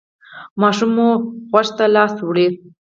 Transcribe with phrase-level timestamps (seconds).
[0.61, 1.07] ماشوم مو
[1.51, 2.47] غوږ ته لاس وړي؟